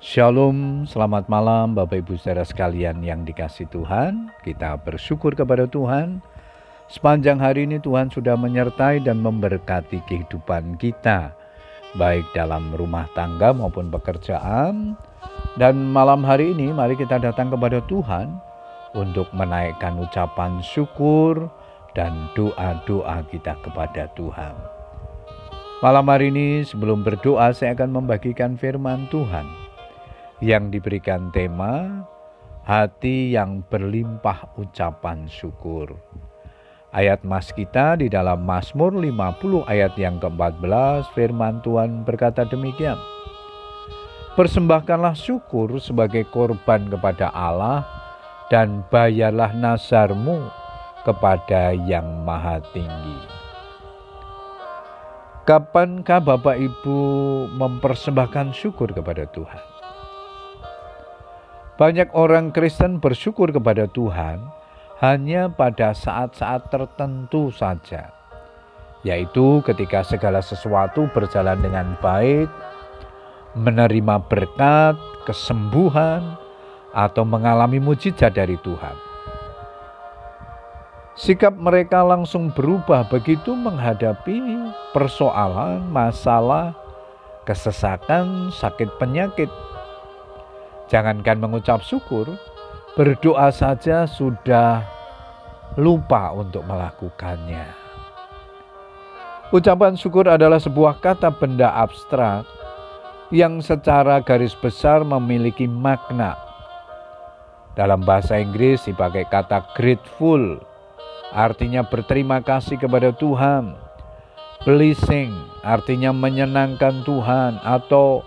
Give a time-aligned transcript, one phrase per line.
[0.00, 4.32] Shalom, selamat malam Bapak Ibu saudara sekalian yang dikasih Tuhan.
[4.40, 6.24] Kita bersyukur kepada Tuhan.
[6.88, 11.36] Sepanjang hari ini Tuhan sudah menyertai dan memberkati kehidupan kita.
[12.00, 14.96] Baik dalam rumah tangga maupun pekerjaan.
[15.60, 18.40] Dan malam hari ini mari kita datang kepada Tuhan
[18.96, 21.52] untuk menaikkan ucapan syukur
[21.92, 24.56] dan doa-doa kita kepada Tuhan.
[25.84, 29.59] Malam hari ini sebelum berdoa saya akan membagikan firman Tuhan
[30.40, 32.04] yang diberikan tema
[32.64, 35.96] hati yang berlimpah ucapan syukur.
[36.90, 42.98] Ayat mas kita di dalam Mazmur 50 ayat yang ke-14 firman Tuhan berkata demikian.
[44.34, 47.86] Persembahkanlah syukur sebagai korban kepada Allah
[48.50, 50.50] dan bayarlah nasarmu
[51.06, 53.18] kepada yang maha tinggi.
[55.46, 56.98] Kapankah Bapak Ibu
[57.54, 59.79] mempersembahkan syukur kepada Tuhan?
[61.80, 64.44] Banyak orang Kristen bersyukur kepada Tuhan
[65.00, 68.12] hanya pada saat-saat tertentu saja,
[69.00, 72.52] yaitu ketika segala sesuatu berjalan dengan baik,
[73.56, 76.36] menerima berkat, kesembuhan,
[76.92, 78.96] atau mengalami mujizat dari Tuhan.
[81.16, 86.76] Sikap mereka langsung berubah begitu menghadapi persoalan, masalah,
[87.48, 89.48] kesesakan, sakit penyakit,
[90.90, 92.26] Jangankan mengucap syukur,
[92.98, 94.82] berdoa saja sudah
[95.78, 97.62] lupa untuk melakukannya.
[99.54, 102.42] Ucapan syukur adalah sebuah kata benda abstrak
[103.30, 106.34] yang secara garis besar memiliki makna.
[107.78, 110.58] Dalam bahasa Inggris dipakai kata grateful,
[111.30, 113.78] artinya berterima kasih kepada Tuhan.
[114.66, 115.30] Blessing
[115.62, 118.26] artinya menyenangkan Tuhan atau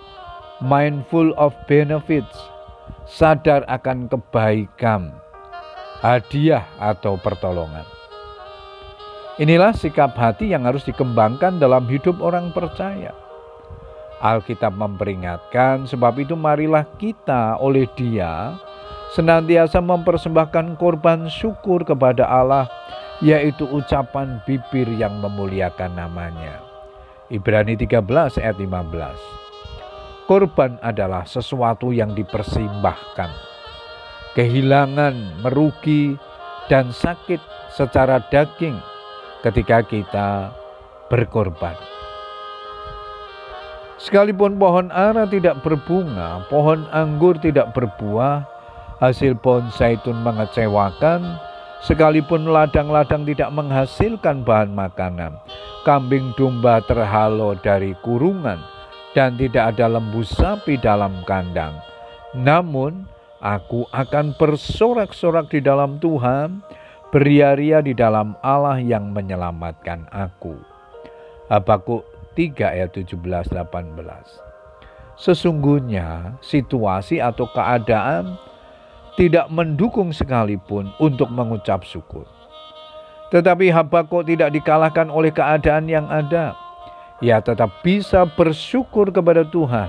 [0.64, 2.53] mindful of benefits
[3.04, 5.12] sadar akan kebaikan,
[6.00, 7.86] hadiah atau pertolongan.
[9.42, 13.12] Inilah sikap hati yang harus dikembangkan dalam hidup orang percaya.
[14.24, 18.56] Alkitab memperingatkan, sebab itu marilah kita oleh Dia
[19.12, 22.70] senantiasa mempersembahkan korban syukur kepada Allah,
[23.20, 26.62] yaitu ucapan bibir yang memuliakan namanya.
[27.28, 29.43] Ibrani 13 ayat 15.
[30.24, 33.32] Korban adalah sesuatu yang dipersembahkan.
[34.34, 36.16] Kehilangan, merugi,
[36.72, 37.44] dan sakit
[37.76, 38.80] secara daging
[39.44, 40.56] ketika kita
[41.12, 41.76] berkorban.
[44.00, 48.48] Sekalipun pohon ara tidak berbunga, pohon anggur tidak berbuah,
[49.04, 51.40] hasil pohon zaitun mengecewakan,
[51.84, 55.36] sekalipun ladang-ladang tidak menghasilkan bahan makanan,
[55.84, 58.60] kambing domba terhalau dari kurungan,
[59.14, 61.78] dan tidak ada lembu sapi dalam kandang.
[62.34, 63.06] Namun,
[63.40, 66.66] aku akan bersorak-sorak di dalam Tuhan,
[67.14, 70.58] beria-ria di dalam Allah yang menyelamatkan aku.
[71.48, 72.02] Habakuk
[72.34, 73.54] 3 ayat 17 18.
[75.14, 78.34] Sesungguhnya situasi atau keadaan
[79.14, 82.26] tidak mendukung sekalipun untuk mengucap syukur.
[83.30, 86.58] Tetapi Habakuk tidak dikalahkan oleh keadaan yang ada
[87.24, 89.88] ia tetap bisa bersyukur kepada Tuhan.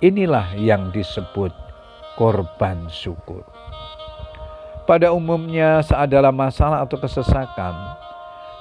[0.00, 1.52] Inilah yang disebut
[2.16, 3.44] korban syukur.
[4.88, 7.76] Pada umumnya saat dalam masalah atau kesesakan,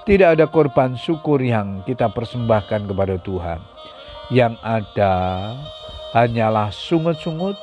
[0.03, 3.63] tidak ada korban syukur yang kita persembahkan kepada Tuhan.
[4.27, 5.13] Yang ada
[6.11, 7.55] hanyalah sungut-sungut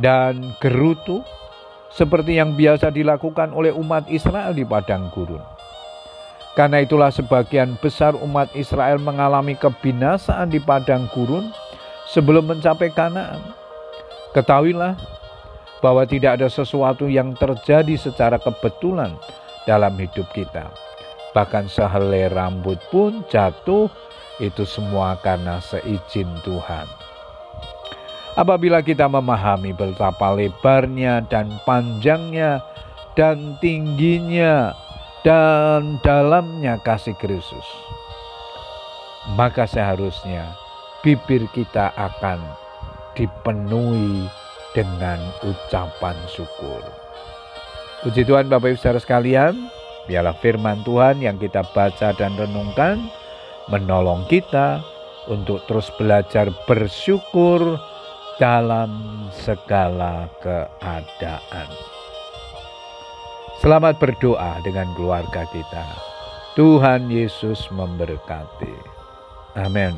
[0.00, 1.20] dan gerutu
[1.92, 5.53] seperti yang biasa dilakukan oleh umat Israel di padang gurun.
[6.54, 11.50] Karena itulah sebagian besar umat Israel mengalami kebinasaan di padang gurun
[12.06, 13.42] sebelum mencapai Kanaan.
[14.30, 14.94] Ketahuilah
[15.82, 19.18] bahwa tidak ada sesuatu yang terjadi secara kebetulan
[19.66, 20.70] dalam hidup kita.
[21.34, 23.90] Bahkan sehelai rambut pun jatuh
[24.38, 26.86] itu semua karena seizin Tuhan.
[28.38, 32.62] Apabila kita memahami betapa lebarnya dan panjangnya
[33.14, 34.74] dan tingginya
[35.24, 37.64] dan dalamnya kasih Kristus,
[39.32, 40.52] maka seharusnya
[41.00, 42.44] bibir kita akan
[43.16, 44.28] dipenuhi
[44.76, 46.84] dengan ucapan syukur.
[48.04, 49.72] Puji Tuhan Bapak Ibu Saudara sekalian,
[50.04, 53.08] biarlah firman Tuhan yang kita baca dan renungkan
[53.72, 54.84] menolong kita
[55.32, 57.80] untuk terus belajar bersyukur
[58.36, 61.93] dalam segala keadaan.
[63.64, 65.88] Selamat berdoa dengan keluarga kita.
[66.52, 68.76] Tuhan Yesus memberkati.
[69.56, 69.96] Amin.